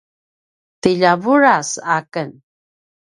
ti 0.81 0.89
ljavuras 0.99 1.69
aken 1.97 2.29